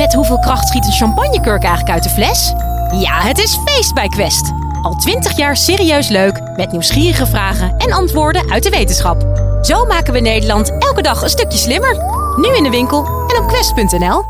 [0.00, 2.52] Met hoeveel kracht schiet een champagnekurk eigenlijk uit de fles?
[3.00, 4.52] Ja, het is feest bij Quest.
[4.82, 9.22] Al twintig jaar serieus leuk, met nieuwsgierige vragen en antwoorden uit de wetenschap.
[9.62, 11.96] Zo maken we Nederland elke dag een stukje slimmer.
[12.36, 14.24] Nu in de winkel en op quest.nl.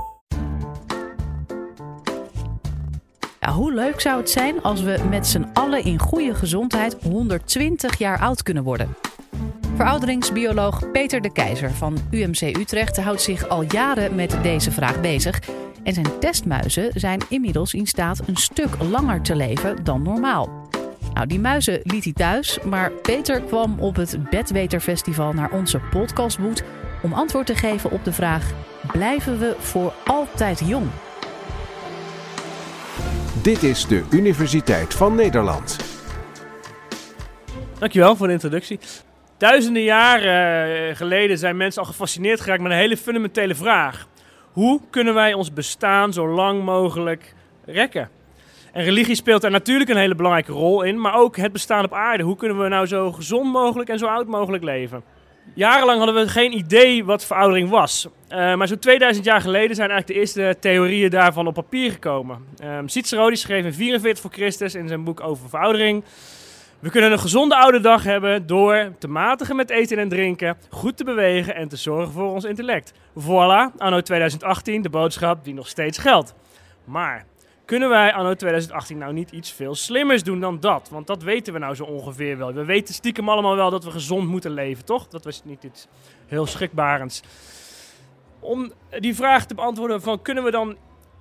[3.52, 8.20] Hoe leuk zou het zijn als we met z'n allen in goede gezondheid 120 jaar
[8.20, 8.96] oud kunnen worden?
[9.80, 15.40] Verouderingsbioloog Peter de Keizer van UMC Utrecht houdt zich al jaren met deze vraag bezig.
[15.82, 20.68] En zijn testmuizen zijn inmiddels in staat een stuk langer te leven dan normaal.
[21.14, 26.62] Nou, die muizen liet hij thuis, maar Peter kwam op het Bedweterfestival naar onze podcastboot
[27.02, 28.52] om antwoord te geven op de vraag:
[28.92, 30.86] blijven we voor altijd jong?
[33.42, 35.76] Dit is de Universiteit van Nederland.
[37.78, 38.78] Dankjewel voor de introductie.
[39.40, 44.06] Duizenden jaren eh, geleden zijn mensen al gefascineerd geraakt met een hele fundamentele vraag.
[44.52, 48.10] Hoe kunnen wij ons bestaan zo lang mogelijk rekken?
[48.72, 51.92] En religie speelt daar natuurlijk een hele belangrijke rol in, maar ook het bestaan op
[51.92, 52.22] aarde.
[52.22, 55.02] Hoe kunnen we nou zo gezond mogelijk en zo oud mogelijk leven?
[55.54, 58.08] Jarenlang hadden we geen idee wat veroudering was.
[58.28, 62.44] Uh, maar zo'n 2000 jaar geleden zijn eigenlijk de eerste theorieën daarvan op papier gekomen.
[62.64, 66.04] Um, Cicero die schreef in 44 voor Christus in zijn boek over veroudering.
[66.80, 70.96] We kunnen een gezonde oude dag hebben door te matigen met eten en drinken, goed
[70.96, 72.92] te bewegen en te zorgen voor ons intellect.
[73.18, 76.34] Voilà, anno 2018, de boodschap die nog steeds geldt.
[76.84, 77.26] Maar
[77.64, 80.88] kunnen wij anno 2018 nou niet iets veel slimmers doen dan dat?
[80.90, 82.52] Want dat weten we nou zo ongeveer wel.
[82.52, 85.08] We weten stiekem allemaal wel dat we gezond moeten leven, toch?
[85.08, 85.86] Dat was niet iets
[86.26, 87.22] heel schrikbarends.
[88.38, 90.76] Om die vraag te beantwoorden van kunnen we dan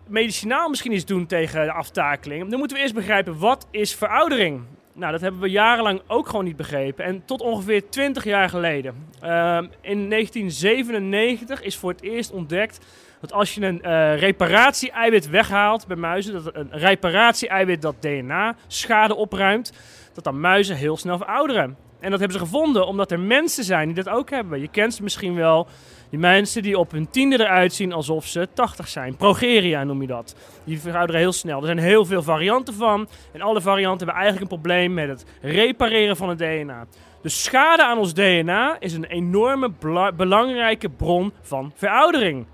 [0.08, 2.50] medicinaal misschien iets doen tegen de aftakeling?
[2.50, 4.62] Dan moeten we eerst begrijpen wat is veroudering?
[4.94, 7.06] Nou, dat hebben we jarenlang ook gewoon niet begrepen.
[7.06, 9.08] En tot ongeveer 20 jaar geleden.
[9.24, 12.86] Uh, in 1997 is voor het eerst ontdekt
[13.22, 19.74] dat als je een uh, reparatie-eiwit weghaalt bij muizen, dat een reparatie-eiwit dat DNA-schade opruimt,
[20.14, 21.78] dat dan muizen heel snel verouderen.
[22.00, 24.62] En dat hebben ze gevonden omdat er mensen zijn die dat ook hebben.
[24.62, 25.68] Je kent ze misschien wel.
[26.10, 29.16] Die mensen die op hun tiende eruit zien alsof ze 80 zijn.
[29.16, 30.36] Progeria noem je dat.
[30.64, 31.60] Die verouderen heel snel.
[31.60, 33.08] Er zijn heel veel varianten van.
[33.34, 36.86] En alle varianten hebben eigenlijk een probleem met het repareren van het DNA.
[37.22, 39.72] De schade aan ons DNA is een enorme
[40.16, 42.46] belangrijke bron van veroudering.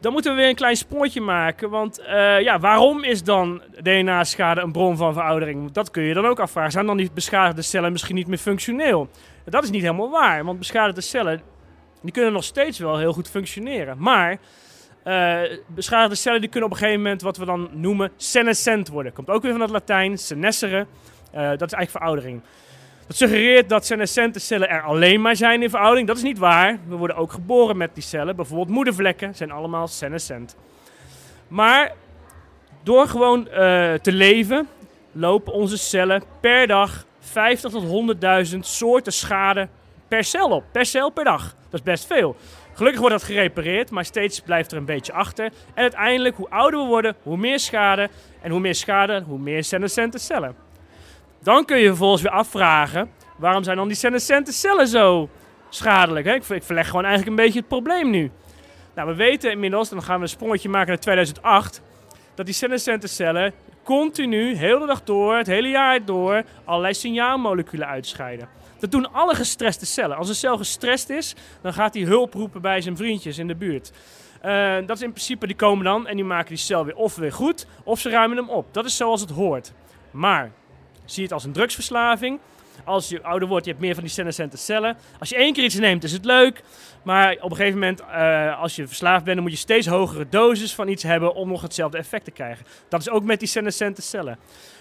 [0.00, 1.70] Dan moeten we weer een klein spoortje maken.
[1.70, 5.72] Want uh, ja, waarom is dan DNA-schade een bron van veroudering?
[5.72, 6.72] Dat kun je dan ook afvragen.
[6.72, 9.08] Zijn dan die beschadigde cellen misschien niet meer functioneel?
[9.44, 10.44] Dat is niet helemaal waar.
[10.44, 11.40] Want beschadigde cellen
[12.02, 13.96] die kunnen nog steeds wel heel goed functioneren.
[13.98, 14.38] Maar
[15.04, 19.12] uh, beschadigde cellen die kunnen op een gegeven moment wat we dan noemen senescent worden.
[19.12, 20.86] Komt ook weer van het Latijn, senescere.
[21.34, 22.42] Uh, dat is eigenlijk veroudering.
[23.08, 26.06] Dat suggereert dat senescente cellen er alleen maar zijn in veroudering.
[26.06, 26.78] Dat is niet waar.
[26.88, 28.36] We worden ook geboren met die cellen.
[28.36, 30.56] Bijvoorbeeld moedervlekken zijn allemaal senescent.
[31.48, 31.92] Maar
[32.82, 33.54] door gewoon uh,
[33.94, 34.68] te leven
[35.12, 38.16] lopen onze cellen per dag 50 tot
[38.52, 39.68] 100.000 soorten schade
[40.08, 40.64] per cel op.
[40.72, 41.42] Per cel per dag.
[41.42, 42.36] Dat is best veel.
[42.72, 45.44] Gelukkig wordt dat gerepareerd, maar steeds blijft er een beetje achter.
[45.74, 48.08] En uiteindelijk, hoe ouder we worden, hoe meer schade.
[48.40, 50.67] En hoe meer schade, hoe meer senescente cellen.
[51.42, 55.28] Dan kun je vervolgens weer afvragen, waarom zijn dan die senescente cellen zo
[55.68, 56.26] schadelijk?
[56.26, 56.34] Hè?
[56.34, 58.30] Ik verleg gewoon eigenlijk een beetje het probleem nu.
[58.94, 61.82] Nou, we weten inmiddels, dan gaan we een sprongetje maken naar 2008,
[62.34, 63.52] dat die senescente cellen
[63.84, 68.48] continu, heel de dag door, het hele jaar door, allerlei signaalmoleculen uitscheiden.
[68.78, 70.16] Dat doen alle gestreste cellen.
[70.16, 73.56] Als een cel gestrest is, dan gaat hij hulp roepen bij zijn vriendjes in de
[73.56, 73.92] buurt.
[74.44, 77.16] Uh, dat is in principe, die komen dan en die maken die cel weer of
[77.16, 78.74] weer goed, of ze ruimen hem op.
[78.74, 79.72] Dat is zoals het hoort.
[80.10, 80.50] Maar,
[81.10, 82.40] zie het als een drugsverslaving.
[82.84, 84.96] Als je ouder wordt, je hebt meer van die senescente cellen.
[85.18, 86.62] Als je één keer iets neemt, is het leuk.
[87.02, 90.74] Maar op een gegeven moment, uh, als je verslaafd bent, moet je steeds hogere doses
[90.74, 92.66] van iets hebben om nog hetzelfde effect te krijgen.
[92.88, 94.38] Dat is ook met die senescente cellen.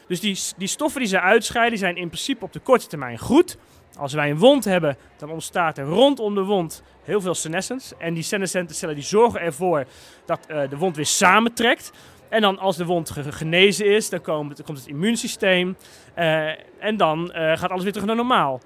[0.08, 3.58] Dus die, die stoffen die ze uitscheiden, zijn in principe op de korte termijn goed.
[3.98, 7.96] Als wij een wond hebben, dan ontstaat er rondom de wond heel veel senescence.
[7.98, 9.86] En die senescente cellen die zorgen ervoor
[10.26, 11.92] dat uh, de wond weer samentrekt.
[12.30, 15.78] En dan als de wond genezen is, dan komt, komt het immuunsysteem.
[16.18, 18.62] Uh, en dan uh, gaat alles weer terug naar normaal.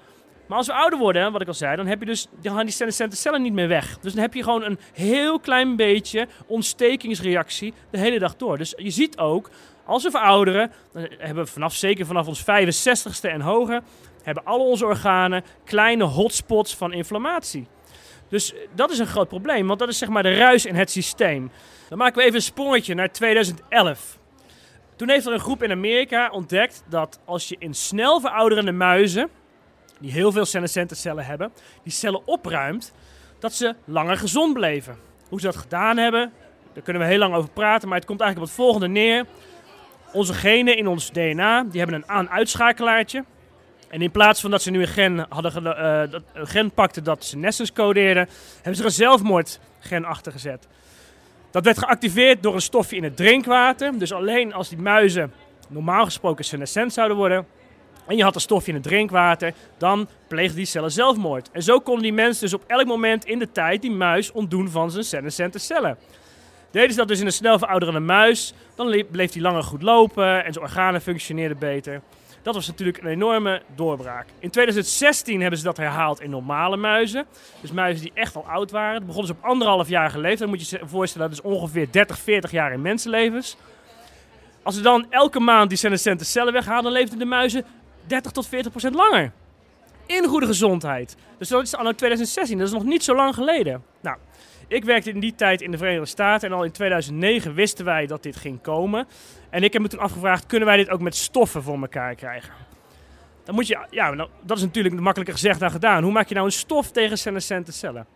[0.46, 2.74] Maar als we ouder worden, wat ik al zei, dan heb je dus gaan die
[2.74, 3.98] senescente cellen niet meer weg.
[3.98, 8.58] Dus dan heb je gewoon een heel klein beetje ontstekingsreactie de hele dag door.
[8.58, 9.50] Dus je ziet ook,
[9.84, 13.82] als we verouderen, dan hebben we vanaf, zeker vanaf ons 65ste en hoger,
[14.22, 17.66] hebben alle onze organen kleine hotspots van inflammatie.
[18.32, 20.90] Dus dat is een groot probleem, want dat is zeg maar de ruis in het
[20.90, 21.50] systeem.
[21.88, 24.18] Dan maken we even een sprongetje naar 2011.
[24.96, 29.28] Toen heeft er een groep in Amerika ontdekt dat als je in snel verouderende muizen,
[29.98, 31.52] die heel veel senescente cellen hebben,
[31.82, 32.92] die cellen opruimt,
[33.38, 34.98] dat ze langer gezond bleven.
[35.28, 36.32] Hoe ze dat gedaan hebben,
[36.72, 39.26] daar kunnen we heel lang over praten, maar het komt eigenlijk op het volgende neer.
[40.12, 43.24] Onze genen in ons DNA, die hebben een aan-uitschakelaartje.
[43.92, 47.24] En in plaats van dat ze nu een gen, hadden eh, dat, gen pakten dat
[47.24, 50.66] ze senescence codeerden, hebben ze er een zelfmoordgen achter gezet.
[51.50, 53.98] Dat werd geactiveerd door een stofje in het drinkwater.
[53.98, 55.32] Dus alleen als die muizen
[55.68, 57.46] normaal gesproken senescent zouden worden,
[58.06, 61.50] en je had een stofje in het drinkwater, dan pleegden die cellen zelfmoord.
[61.50, 64.70] En zo konden die mensen dus op elk moment in de tijd die muis ontdoen
[64.70, 65.98] van zijn senescente cellen.
[66.70, 69.82] Deden ze dat dus in een snel verouderende muis, dan le- bleef die langer goed
[69.82, 72.00] lopen en zijn organen functioneerden beter.
[72.42, 74.26] Dat was natuurlijk een enorme doorbraak.
[74.38, 77.26] In 2016 hebben ze dat herhaald in normale muizen.
[77.60, 78.94] Dus muizen die echt al oud waren.
[78.94, 80.38] Dat begonnen ze op anderhalf jaar geleefd.
[80.38, 83.56] Dan moet je je voorstellen, dat is ongeveer 30, 40 jaar in mensenlevens.
[84.62, 87.64] Als we dan elke maand die senescente cellen weghalen, dan leefden de muizen
[88.06, 89.32] 30 tot 40 procent langer.
[90.06, 91.16] In goede gezondheid.
[91.38, 93.84] Dus dat is anno 2016, dat is nog niet zo lang geleden.
[94.00, 94.16] Nou,
[94.72, 98.06] ik werkte in die tijd in de Verenigde Staten en al in 2009 wisten wij
[98.06, 99.06] dat dit ging komen.
[99.50, 102.52] En ik heb me toen afgevraagd, kunnen wij dit ook met stoffen voor elkaar krijgen?
[103.44, 106.02] Dan moet je, ja, nou, dat is natuurlijk makkelijker gezegd dan gedaan.
[106.02, 108.06] Hoe maak je nou een stof tegen senescente cellen?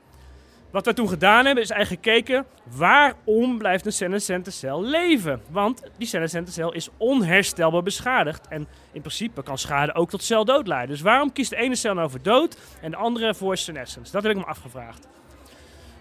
[0.70, 5.40] Wat we toen gedaan hebben, is eigenlijk gekeken waarom blijft een senescente cel leven?
[5.50, 8.48] Want die senescente cel is onherstelbaar beschadigd.
[8.48, 10.90] En in principe kan schade ook tot celdood leiden.
[10.90, 14.12] Dus waarom kiest de ene cel nou voor dood en de andere voor senescence?
[14.12, 15.08] Dat heb ik me afgevraagd.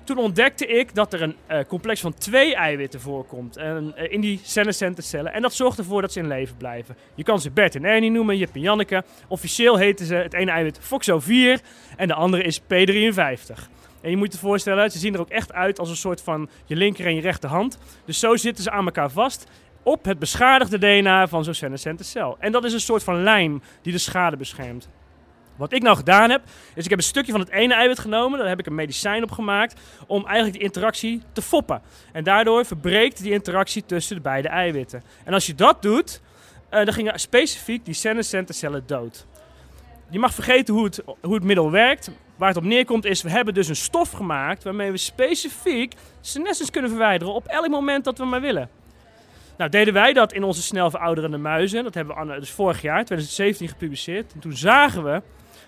[0.06, 4.22] Toen ontdekte ik dat er een eh, complex van twee eiwitten voorkomt en, eh, in
[4.22, 5.34] die senescente cellen.
[5.34, 6.96] En dat zorgt ervoor dat ze in leven blijven.
[7.16, 9.04] Je kan ze Bert en Ernie noemen, Jip en Janneke.
[9.28, 11.62] Officieel heten ze het ene eiwit FOXO4
[11.98, 13.70] en de andere is P53.
[14.02, 16.50] En je moet je voorstellen, ze zien er ook echt uit als een soort van
[16.66, 17.78] je linker en je rechterhand.
[18.06, 19.48] Dus zo zitten ze aan elkaar vast
[19.84, 22.36] op het beschadigde DNA van zo'n senescente cel.
[22.40, 24.90] En dat is een soort van lijm die de schade beschermt.
[25.56, 26.42] Wat ik nou gedaan heb,
[26.76, 29.24] is ik heb een stukje van het ene eiwit genomen, daar heb ik een medicijn
[29.24, 31.82] op gemaakt, om eigenlijk die interactie te foppen.
[32.12, 35.04] En daardoor verbreekt die interactie tussen de beide eiwitten.
[35.24, 36.22] En als je dat doet,
[36.70, 39.26] eh, dan gingen specifiek die senescente dood.
[40.10, 42.12] Je mag vergeten hoe het, hoe het middel werkt.
[42.36, 46.72] Waar het op neerkomt is, we hebben dus een stof gemaakt waarmee we specifiek senescence
[46.72, 48.70] kunnen verwijderen op elk moment dat we maar willen.
[49.58, 51.84] Nou, deden wij dat in onze snel verouderende muizen.
[51.84, 54.34] Dat hebben we dus vorig jaar, 2017, gepubliceerd.
[54.34, 55.22] En toen zagen we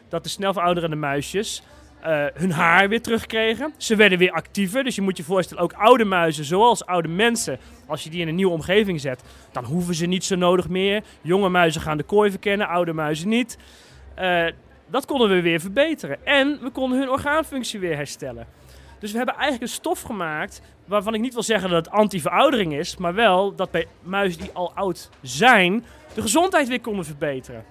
[0.09, 1.63] dat de snel verouderende muisjes
[2.01, 3.74] eh, hun haar weer terugkregen.
[3.77, 4.83] Ze werden weer actiever.
[4.83, 8.27] Dus je moet je voorstellen, ook oude muizen, zoals oude mensen, als je die in
[8.27, 11.04] een nieuwe omgeving zet, dan hoeven ze niet zo nodig meer.
[11.21, 13.57] Jonge muizen gaan de kooi verkennen, oude muizen niet.
[14.15, 14.45] Eh,
[14.89, 16.25] dat konden we weer verbeteren.
[16.25, 18.48] En we konden hun orgaanfunctie weer herstellen.
[19.00, 22.74] Dus we hebben eigenlijk een stof gemaakt waarvan ik niet wil zeggen dat het anti-veroudering
[22.74, 27.63] is, maar wel dat bij muizen die al oud zijn, de gezondheid weer konden verbeteren.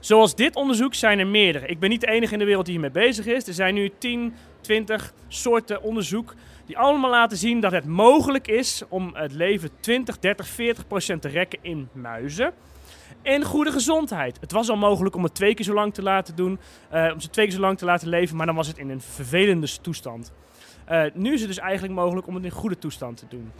[0.00, 1.66] Zoals dit onderzoek zijn er meerdere.
[1.66, 3.46] Ik ben niet de enige in de wereld die hiermee bezig is.
[3.46, 6.34] Er zijn nu 10, 20 soorten onderzoek
[6.66, 11.22] die allemaal laten zien dat het mogelijk is om het leven 20, 30, 40 procent
[11.22, 12.52] te rekken in muizen.
[13.22, 14.40] En goede gezondheid.
[14.40, 16.58] Het was al mogelijk om het twee keer zo lang te laten doen,
[16.90, 18.90] eh, om ze twee keer zo lang te laten leven, maar dan was het in
[18.90, 20.32] een vervelende toestand.
[20.84, 23.52] Eh, nu is het dus eigenlijk mogelijk om het in goede toestand te doen.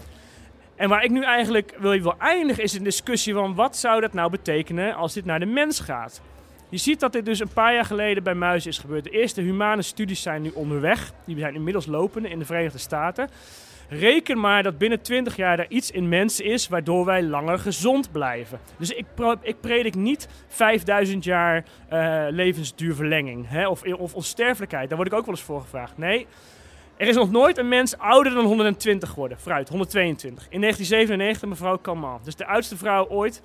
[0.79, 4.13] En waar ik nu eigenlijk wil, wil eindigen is een discussie van wat zou dat
[4.13, 6.21] nou betekenen als dit naar de mens gaat.
[6.69, 9.05] Je ziet dat dit dus een paar jaar geleden bij muizen is gebeurd.
[9.05, 11.13] De eerste humane studies zijn nu onderweg.
[11.25, 13.29] Die zijn inmiddels lopende in de Verenigde Staten.
[13.89, 18.13] Reken maar dat binnen 20 jaar er iets in mensen is waardoor wij langer gezond
[18.13, 18.61] blijven.
[18.77, 19.07] Dus ik,
[19.43, 24.89] ik predik niet 5000 jaar eh, levensduurverlenging hè, of, of onsterfelijkheid.
[24.89, 25.99] Daar word ik ook wel eens voor gevraagd.
[25.99, 26.27] Nee,
[26.99, 29.41] er is nog nooit een mens ouder dan 120 geworden.
[29.41, 30.47] Vooruit, 122.
[30.51, 32.25] In 1997 mevrouw Calment.
[32.25, 33.43] Dus de oudste vrouw ooit.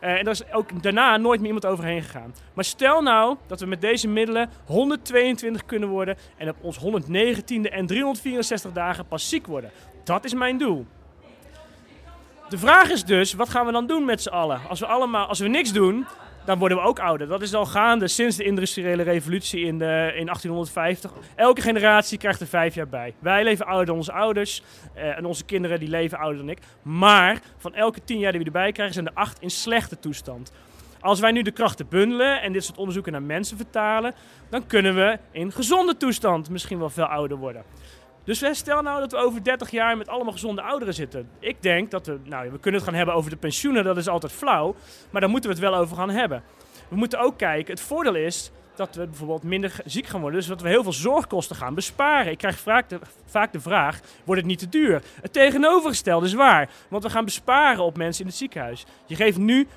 [0.00, 2.34] Eh, en daar is ook daarna nooit meer iemand overheen gegaan.
[2.54, 7.70] Maar stel nou dat we met deze middelen 122 kunnen worden en op ons 119e
[7.70, 9.70] en 364 dagen pas ziek worden.
[10.04, 10.86] Dat is mijn doel.
[12.48, 14.60] De vraag is dus, wat gaan we dan doen met z'n allen?
[14.68, 16.06] Als we, allemaal, als we niks doen,
[16.46, 17.28] dan worden we ook ouder.
[17.28, 21.12] Dat is al gaande sinds de industriële revolutie in, de, in 1850.
[21.34, 23.14] Elke generatie krijgt er vijf jaar bij.
[23.18, 24.62] Wij leven ouder dan onze ouders
[24.94, 26.58] eh, en onze kinderen die leven ouder dan ik.
[26.82, 30.52] Maar van elke tien jaar die we erbij krijgen, zijn er acht in slechte toestand.
[31.00, 34.14] Als wij nu de krachten bundelen en dit soort onderzoeken naar mensen vertalen,
[34.48, 37.62] dan kunnen we in gezonde toestand misschien wel veel ouder worden.
[38.26, 41.28] Dus stel nou dat we over 30 jaar met allemaal gezonde ouderen zitten.
[41.38, 44.08] Ik denk dat we, nou we kunnen het gaan hebben over de pensioenen, dat is
[44.08, 44.74] altijd flauw.
[45.10, 46.42] Maar daar moeten we het wel over gaan hebben.
[46.88, 50.38] We moeten ook kijken, het voordeel is dat we bijvoorbeeld minder ziek gaan worden.
[50.38, 52.32] Dus dat we heel veel zorgkosten gaan besparen.
[52.32, 55.02] Ik krijg vaak de, vaak de vraag, wordt het niet te duur?
[55.20, 56.70] Het tegenovergestelde is waar.
[56.88, 58.84] Want we gaan besparen op mensen in het ziekenhuis.
[59.06, 59.68] Je geeft nu 80%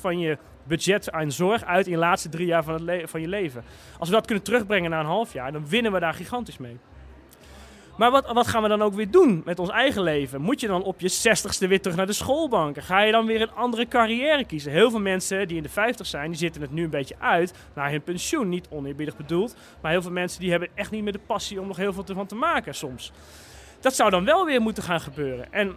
[0.00, 3.28] van je budget aan zorg uit in de laatste drie jaar van, het van je
[3.28, 3.64] leven.
[3.98, 6.78] Als we dat kunnen terugbrengen naar een half jaar, dan winnen we daar gigantisch mee.
[7.98, 10.40] Maar wat, wat gaan we dan ook weer doen met ons eigen leven?
[10.40, 12.82] Moet je dan op je zestigste weer terug naar de schoolbanken?
[12.82, 14.72] Ga je dan weer een andere carrière kiezen?
[14.72, 17.54] Heel veel mensen die in de 50 zijn, die zitten het nu een beetje uit
[17.74, 18.48] naar hun pensioen.
[18.48, 21.66] Niet oneerbiedig bedoeld, maar heel veel mensen die hebben echt niet meer de passie om
[21.66, 23.12] nog heel veel van te maken soms.
[23.80, 25.52] Dat zou dan wel weer moeten gaan gebeuren.
[25.52, 25.74] En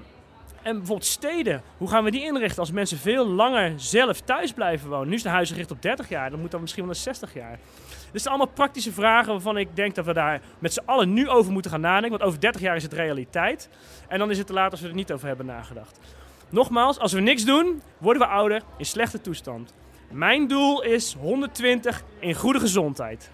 [0.64, 4.90] en bijvoorbeeld steden, hoe gaan we die inrichten als mensen veel langer zelf thuis blijven
[4.90, 5.08] wonen?
[5.08, 7.34] Nu is de huis gericht op 30 jaar, dan moet dat misschien wel naar 60
[7.34, 7.60] jaar.
[8.12, 11.30] Dus zijn allemaal praktische vragen waarvan ik denk dat we daar met z'n allen nu
[11.30, 12.10] over moeten gaan nadenken.
[12.10, 13.70] Want over 30 jaar is het realiteit.
[14.08, 16.00] En dan is het te laat als we er niet over hebben nagedacht.
[16.50, 19.74] Nogmaals, als we niks doen, worden we ouder in slechte toestand.
[20.10, 23.32] Mijn doel is 120 in goede gezondheid.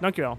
[0.00, 0.38] Dankjewel.